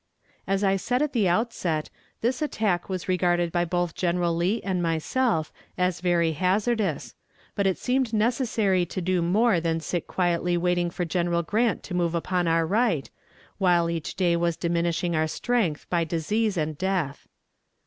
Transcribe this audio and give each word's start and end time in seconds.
"As 0.47 0.63
I 0.63 0.77
said 0.77 1.03
at 1.03 1.13
the 1.13 1.29
outset, 1.29 1.91
this 2.21 2.41
attack 2.41 2.89
was 2.89 3.07
regarded 3.07 3.51
by 3.51 3.65
both 3.65 3.93
General 3.93 4.35
Lee 4.35 4.59
and 4.63 4.81
myself 4.81 5.53
as 5.77 6.01
very 6.01 6.31
hazardous; 6.31 7.13
but 7.53 7.67
it 7.67 7.77
seemed 7.77 8.11
necessary 8.11 8.83
to 8.83 8.99
do 8.99 9.21
more 9.21 9.59
than 9.59 9.79
sit 9.79 10.07
quietly 10.07 10.57
waiting 10.57 10.89
for 10.89 11.05
General 11.05 11.43
Grant 11.43 11.83
to 11.83 11.93
move 11.93 12.15
upon 12.15 12.47
our 12.47 12.65
right, 12.65 13.11
while 13.59 13.91
each 13.91 14.15
day 14.15 14.35
was 14.35 14.57
diminishing 14.57 15.15
our 15.15 15.27
strength 15.27 15.87
by 15.87 16.03
disease 16.03 16.57
and 16.57 16.79
death. 16.79 17.27